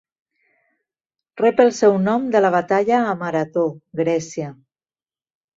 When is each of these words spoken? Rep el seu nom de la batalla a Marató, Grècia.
Rep 1.41 1.61
el 1.65 1.69
seu 1.81 1.99
nom 2.07 2.25
de 2.37 2.41
la 2.43 2.53
batalla 2.57 3.03
a 3.13 3.13
Marató, 3.23 3.67
Grècia. 4.03 4.53